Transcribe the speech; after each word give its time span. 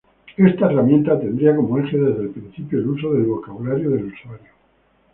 Esta 0.35 0.65
herramienta 0.71 1.19
tendría 1.19 1.55
como 1.55 1.77
eje 1.77 1.95
desde 1.95 2.21
el 2.23 2.31
principio 2.31 2.79
el 2.79 2.87
uso 2.89 3.13
del 3.13 3.25
vocabulario 3.27 3.91
del 3.91 4.05
usuario. 4.05 4.49